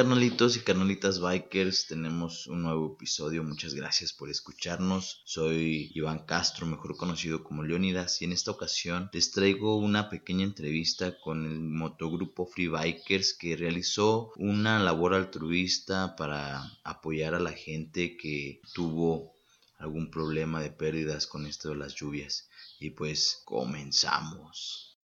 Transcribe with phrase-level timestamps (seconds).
[0.00, 1.86] ¿Qué tal, carnalitos y carnalitas bikers?
[1.86, 3.44] Tenemos un nuevo episodio.
[3.44, 5.20] Muchas gracias por escucharnos.
[5.26, 10.44] Soy Iván Castro, mejor conocido como Leonidas, y en esta ocasión les traigo una pequeña
[10.44, 17.52] entrevista con el motogrupo Free Bikers que realizó una labor altruista para apoyar a la
[17.52, 19.34] gente que tuvo
[19.76, 22.48] algún problema de pérdidas con esto de las lluvias.
[22.78, 24.96] Y pues comenzamos.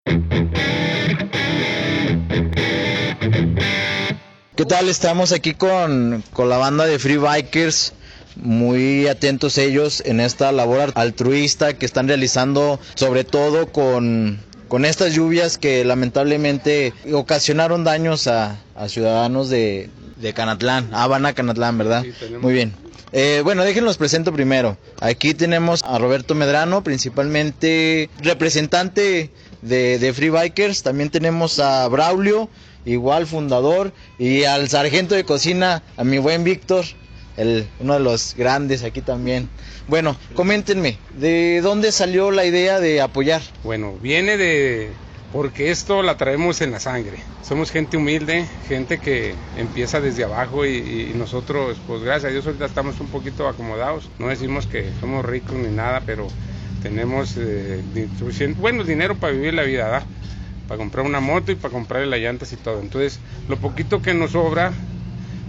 [4.55, 4.87] ¿Qué tal?
[4.87, 7.91] Estamos aquí con, la banda de Free Bikers,
[8.37, 14.39] muy atentos ellos en esta labor altruista que están realizando, sobre todo con,
[14.85, 18.55] estas lluvias que lamentablemente ocasionaron daños a,
[18.87, 22.05] ciudadanos de, de Canatlán, Habana, Canatlán, ¿verdad?
[22.39, 22.73] muy bien.
[23.11, 24.77] Eh, bueno, déjenlos presento primero.
[25.01, 29.31] Aquí tenemos a Roberto Medrano, principalmente representante
[29.61, 30.81] de, de Free Bikers.
[30.83, 32.49] También tenemos a Braulio,
[32.85, 36.85] igual fundador, y al sargento de cocina, a mi buen Víctor,
[37.37, 39.49] el, uno de los grandes aquí también.
[39.87, 43.41] Bueno, coméntenme, ¿de dónde salió la idea de apoyar?
[43.63, 44.89] Bueno, viene de
[45.35, 47.17] porque esto la traemos en la sangre.
[47.43, 52.65] Somos gente humilde, gente que empieza desde abajo y, nosotros, pues gracias a Dios ahorita
[52.65, 54.09] estamos un poquito acomodados.
[54.17, 56.29] No decimos que somos ricos ni nada, pero
[56.81, 57.83] tenemos eh,
[58.57, 60.03] bueno, dinero para vivir la vida, ¿verdad?
[60.67, 62.79] Para comprar una moto y para comprarle las llantas y todo.
[62.79, 64.73] Entonces, lo poquito que nos sobra,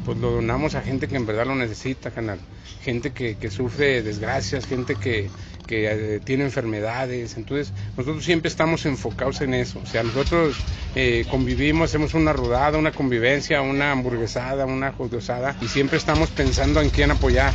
[0.05, 2.39] pues lo donamos a gente que en verdad lo necesita, canal.
[2.83, 5.29] Gente que, sufre desgracias, gente que,
[5.69, 7.37] eh, tiene enfermedades.
[7.37, 9.81] Entonces, nosotros siempre estamos enfocados en eso.
[9.83, 10.57] O sea, nosotros
[10.95, 16.81] eh, convivimos, hacemos una rodada, una convivencia, una hamburguesada, una jodosada y siempre estamos pensando
[16.81, 17.53] en quién apoyar.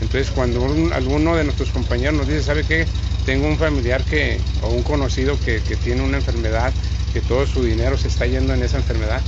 [0.00, 2.86] Entonces, cuando alguno de nuestros compañeros nos dice, ¿sabe qué?
[3.28, 6.72] Tengo un familiar que, o un conocido que, tiene una enfermedad,
[7.12, 9.20] que todo su dinero se está yendo en esa enfermedad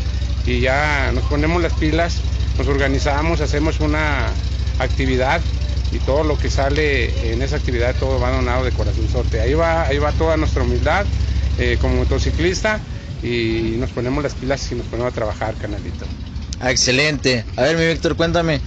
[0.47, 2.17] y ya nos ponemos las pilas,
[2.57, 4.29] nos organizamos, hacemos una
[4.79, 5.43] actividad
[5.93, 9.39] y todo lo que sale en esa actividad todo va donado de corazón sorte.
[9.39, 11.05] Ahí va, ahí va toda nuestra humildad
[11.59, 12.81] eh, como motociclista
[13.23, 16.07] y nos ponemos las pilas y nos ponemos a trabajar, canalito.
[16.59, 17.45] Ah, excelente.
[17.55, 18.63] A ver, mi Víctor, cuéntame,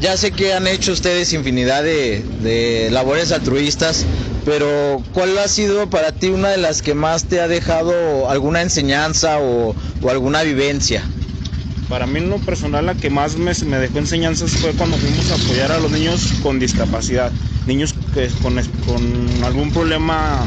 [0.00, 4.04] ya sé que han hecho ustedes infinidad de, labores altruistas,
[4.44, 8.62] pero ¿cuál ha sido para ti una de las que más te ha dejado alguna
[8.62, 9.74] enseñanza o,
[10.08, 11.02] alguna vivencia?
[11.88, 15.34] Para mí en lo personal la que más me, dejó enseñanzas fue cuando fuimos a
[15.34, 17.30] apoyar a los niños con discapacidad,
[17.66, 18.54] niños que, con,
[18.86, 20.46] con algún problema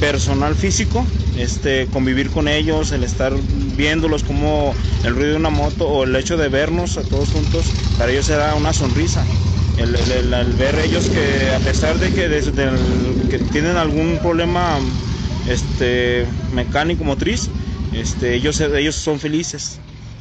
[0.00, 1.04] personal físico,
[1.36, 3.32] este, convivir con ellos, el estar
[3.76, 7.66] viéndolos como el ruido de una moto o el hecho de vernos a todos juntos,
[7.96, 9.24] para ellos era una sonrisa.
[9.78, 14.78] El, ver ellos que a pesar de que, tienen algún problema
[15.48, 17.48] este, mecánico motriz,
[17.94, 19.78] este, ellos, ellos son felices.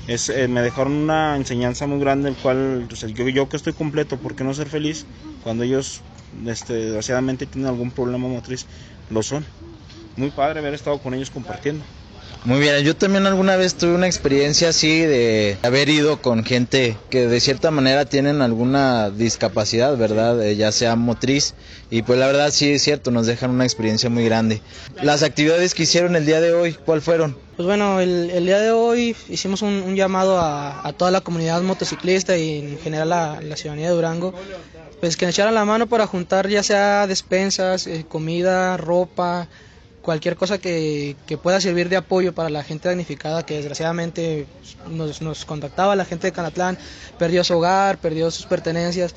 [0.07, 4.17] Es, eh, me dejaron una enseñanza muy grande, el cual yo, yo que estoy completo,
[4.17, 5.05] ¿por qué no ser feliz
[5.43, 6.01] cuando ellos
[6.45, 8.65] este, desgraciadamente tienen algún problema motriz?
[9.09, 9.43] Lo son
[10.17, 11.83] muy padre haber estado con ellos compartiendo.
[12.47, 16.95] Muy bien, yo también alguna vez tuve una experiencia así de haber ido con gente
[17.09, 20.41] que de cierta manera tienen alguna discapacidad, ¿verdad?
[20.41, 21.55] Eh, ya sea motriz.
[21.89, 24.61] Y pues la verdad sí es cierto, nos dejan una experiencia muy grande.
[25.03, 27.37] Las actividades que hicieron el día de hoy, ¿cuál fueron?
[27.57, 32.59] Pues bueno, el, día de hoy hicimos un, llamado a, toda la comunidad motociclista y
[32.59, 34.33] en general a la ciudadanía de Durango,
[35.01, 39.49] pues que echaran la mano para juntar ya sea despensas, eh, comida, ropa,
[40.07, 44.47] cualquier cosa que, pueda servir de apoyo para la gente damnificada que desgraciadamente
[44.89, 46.77] nos, nos contactaba, la gente de Canatlán
[47.19, 49.13] perdió su hogar, perdió sus pertenencias.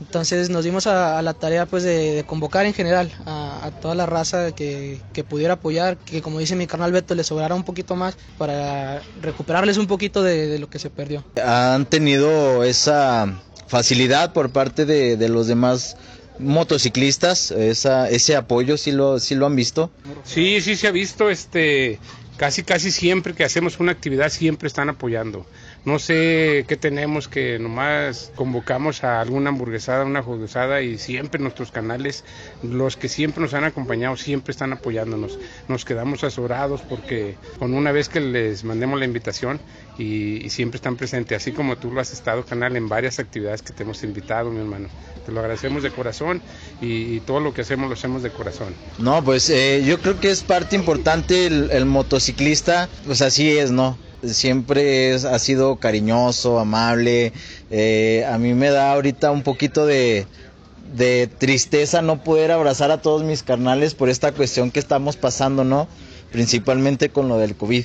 [0.00, 4.52] Entonces nos dimos a, la tarea pues de, convocar en general a, toda la raza
[4.52, 9.00] que, pudiera apoyar, que como dice mi carnal Beto, le sobrara un poquito más para
[9.22, 11.24] recuperarles un poquito de, lo que se perdió.
[11.42, 15.96] ¿Han tenido esa facilidad por parte de los demás
[16.38, 19.90] motociclistas, esa, ese apoyo sí lo, sí lo han visto.
[20.24, 21.98] Sí, sí se ha visto, este,
[22.36, 25.46] casi casi siempre que hacemos una actividad siempre están apoyando.
[25.84, 31.70] No sé qué tenemos que nomás convocamos a alguna hamburguesada, una jugosada y siempre nuestros
[31.70, 32.24] canales,
[32.62, 35.38] los que siempre nos han acompañado, siempre están apoyándonos.
[35.68, 39.60] Nos quedamos azorados porque con una vez que les mandemos la invitación
[39.98, 43.72] y, siempre están presentes, así como tú lo has estado, canal, en varias actividades que
[43.72, 44.88] te hemos invitado, mi hermano.
[45.26, 46.40] Te lo agradecemos de corazón
[46.80, 48.74] y, todo lo que hacemos lo hacemos de corazón.
[48.98, 53.70] No, pues eh, yo creo que es parte importante el, el motociclista, pues así es,
[53.70, 53.98] ¿no?
[54.26, 57.32] Siempre ha sido cariñoso, amable.
[57.70, 60.26] Eh, a mí me da ahorita un poquito de,
[60.94, 65.64] de tristeza no poder abrazar a todos mis carnales por esta cuestión que estamos pasando,
[65.64, 65.88] ¿no?
[66.32, 67.84] Principalmente con lo del COVID.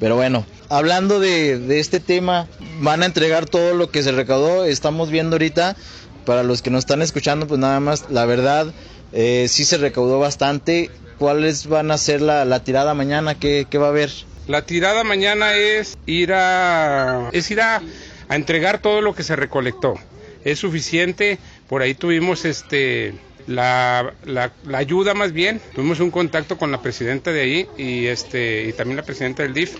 [0.00, 2.46] Pero bueno, hablando de, de este tema,
[2.80, 4.64] van a entregar todo lo que se recaudó.
[4.64, 5.76] Estamos viendo ahorita,
[6.24, 8.72] para los que nos están escuchando, pues nada más, la verdad,
[9.12, 10.90] eh, sí se recaudó bastante.
[11.18, 13.34] ¿Cuáles van a ser la, la tirada mañana?
[13.34, 14.10] ¿Qué, ¿Qué, va a haber?
[14.48, 17.82] La tirada mañana es ir a, es ir a,
[18.28, 19.94] a entregar todo lo que se recolectó.
[20.42, 21.38] Es suficiente.
[21.68, 23.14] Por ahí tuvimos este
[23.46, 25.60] la, la, ayuda más bien.
[25.74, 29.52] Tuvimos un contacto con la presidenta de ahí y, este, y también la presidenta del
[29.52, 29.76] DIF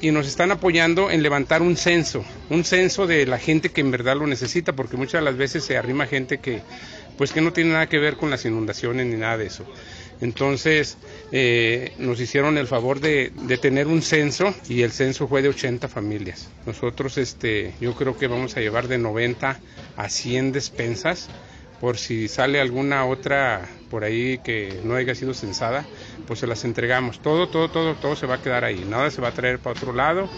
[0.00, 3.90] y nos están apoyando en levantar un censo, un censo de la gente que en
[3.90, 6.60] verdad lo necesita, porque muchas de las veces se arrima gente que
[7.16, 9.64] pues que no tiene nada que ver con las inundaciones ni nada de eso.
[10.20, 10.96] Entonces
[11.32, 15.88] eh, nos hicieron el favor de, tener un censo y el censo fue de 80
[15.88, 16.48] familias.
[16.64, 19.60] Nosotros este, yo creo que vamos a llevar de 90
[19.96, 21.28] a 100 despensas
[21.80, 25.84] por si sale alguna otra por ahí que no haya sido censada,
[26.26, 27.20] pues se las entregamos.
[27.20, 28.84] Todo, todo, todo, todo se va a quedar ahí.
[28.88, 30.28] Nada se va a traer para otro lado.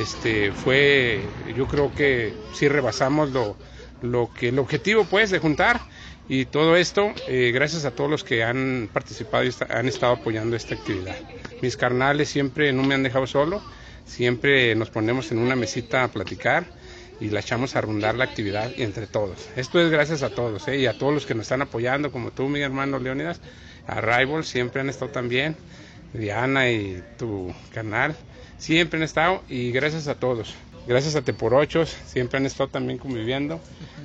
[0.00, 1.20] Este fue,
[1.56, 3.56] yo creo que sí rebasamos lo,
[4.02, 5.80] lo que el objetivo pues de juntar
[6.30, 10.54] y todo esto eh, gracias a todos los que han participado y han estado apoyando
[10.54, 11.16] esta actividad.
[11.60, 13.60] Mis carnales siempre no me han dejado solo,
[14.06, 16.66] siempre nos ponemos en una mesita a platicar
[17.18, 19.48] y la echamos a rondar la actividad entre todos.
[19.56, 20.78] Esto es gracias a todos ¿eh?
[20.78, 23.40] y a todos los que nos están apoyando, como tú, mi hermano Leónidas,
[23.88, 25.56] a Rival, siempre han estado también,
[26.12, 28.14] Diana y tu canal,
[28.56, 30.54] siempre han estado y gracias a todos.
[30.90, 33.60] Gracias a Teporochos, siempre han estado también conviviendo,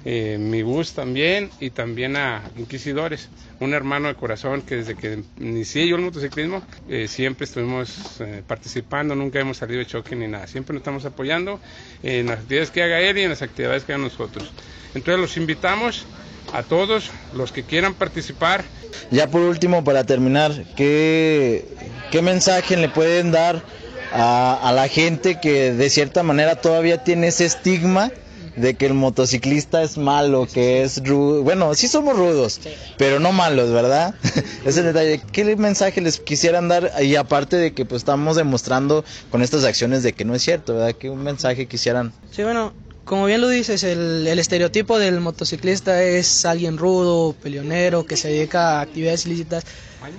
[0.06, 3.28] eh, mi bus también y también a Inquisidores,
[3.60, 8.44] un hermano de corazón que desde que inicié yo el motociclismo eh, siempre estuvimos eh,
[8.46, 11.60] participando, nunca hemos salido de choque ni nada, siempre nos estamos apoyando
[12.04, 14.52] en las actividades que haga él y en las actividades que hagan nosotros.
[14.94, 16.06] Entonces los invitamos
[16.54, 18.64] a todos los que quieran participar.
[19.10, 21.66] Ya por último, para terminar, ¿qué,
[22.12, 23.64] qué mensaje le pueden dar
[24.12, 28.12] a, a la gente que de cierta manera todavía tiene ese estigma?
[28.56, 31.44] de que el motociclista es malo, que es rudo.
[31.44, 32.62] Bueno, sí somos rudos,
[32.98, 34.16] pero no malos, ¿verdad?
[34.66, 35.22] Ese detalle.
[35.32, 36.92] ¿Qué mensaje les quisieran dar?
[37.02, 40.74] Y aparte de que pues estamos demostrando con estas acciones de que no es cierto,
[40.74, 40.96] ¿verdad?
[40.98, 42.14] ¿Qué un mensaje quisieran?
[42.32, 42.74] Sí, bueno,
[43.04, 48.30] como bien lo dices, el, el, estereotipo del motociclista es alguien rudo, peleonero, que se
[48.30, 49.66] dedica a actividades ilícitas.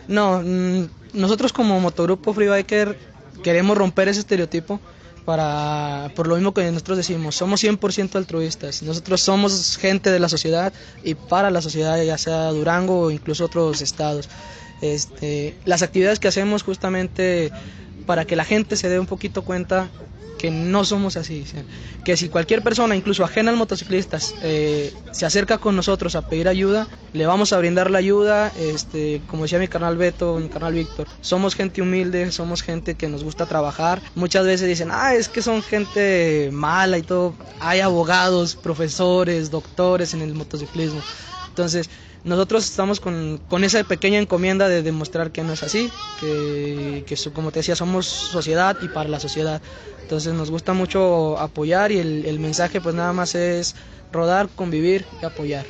[0.08, 0.42] No,
[1.12, 3.15] nosotros como motogrupo Freebiker
[3.46, 4.80] queremos romper ese estereotipo
[5.24, 10.28] para, por lo mismo que nosotros decimos, somos 100% altruistas, nosotros somos gente de la
[10.28, 10.72] sociedad
[11.04, 14.28] y para la sociedad, ya sea Durango o incluso otros estados.
[14.82, 17.52] Este, las actividades que hacemos justamente
[18.06, 19.90] para que la gente se dé un poquito cuenta
[20.38, 21.44] que no somos así,
[22.04, 26.46] que si cualquier persona, incluso ajena al motociclista, eh, se acerca con nosotros a pedir
[26.46, 30.74] ayuda, le vamos a brindar la ayuda, este, como decía mi carnal Beto, mi carnal
[30.74, 35.28] Víctor, somos gente humilde, somos gente que nos gusta trabajar, muchas veces dicen, ah, es
[35.28, 41.00] que son gente mala y todo, hay abogados, profesores, doctores en el motociclismo,
[41.48, 41.88] entonces
[42.26, 45.90] nosotros estamos con, con, esa pequeña encomienda de demostrar que no es así,
[46.20, 49.62] que, que, como te decía, somos sociedad y para la sociedad.
[50.02, 53.76] Entonces nos gusta mucho apoyar y el, el mensaje pues nada más es
[54.12, 55.64] rodar, convivir y apoyar.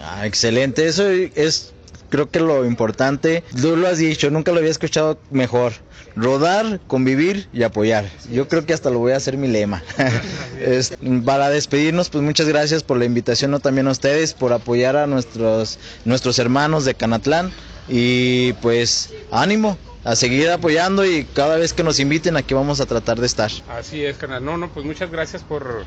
[0.00, 1.72] Ah, excelente, eso es
[2.08, 5.72] creo que lo importante, tú lo has dicho, nunca lo había escuchado mejor.
[6.16, 8.06] Rodar, convivir y apoyar.
[8.30, 9.82] Yo creo que hasta lo voy a hacer mi lema.
[10.60, 14.96] es, para despedirnos, pues muchas gracias por la invitación, no también a ustedes, por apoyar
[14.96, 17.52] a nuestros, nuestros hermanos de Canatlán.
[17.88, 22.86] Y pues ánimo, a seguir apoyando y cada vez que nos inviten aquí vamos a
[22.86, 23.50] tratar de estar.
[23.68, 24.44] Así es, canal.
[24.44, 25.84] No, no, pues muchas gracias por,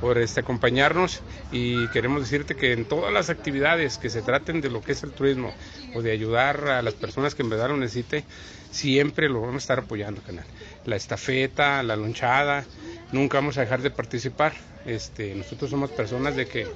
[0.00, 1.20] por este, acompañarnos
[1.52, 5.02] y queremos decirte que en todas las actividades que se traten de lo que es
[5.02, 5.52] el turismo
[5.94, 8.24] o de ayudar a las personas que en verdad lo necesite,
[8.70, 10.44] siempre lo vamos a estar apoyando, canal.
[10.86, 12.64] La estafeta, la lonchada,
[13.12, 14.54] nunca vamos a dejar de participar.
[14.86, 16.66] Este, nosotros somos personas de que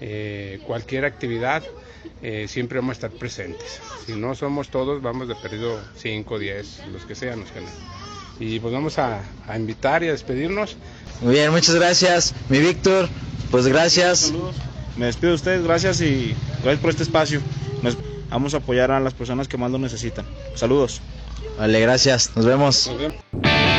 [0.00, 1.62] eh, cualquier actividad
[2.22, 3.80] eh, siempre vamos a estar presentes.
[4.06, 7.40] Si no somos todos, vamos de perdido 5, 10, los que sean.
[7.40, 7.60] Los que
[8.40, 10.76] y pues vamos a, a, invitar y a despedirnos.
[11.20, 13.08] Muy bien, muchas gracias, mi Víctor.
[13.50, 14.18] Pues gracias.
[14.18, 14.56] Saludos.
[14.96, 17.40] Me despido de ustedes, gracias y gracias por este espacio.
[17.82, 17.96] Nos
[18.30, 20.24] vamos a apoyar a las personas que más lo necesitan.
[20.54, 21.00] Saludos.
[21.58, 22.30] Vale, gracias.
[22.34, 22.88] Nos vemos.
[22.88, 23.73] Nos vemos.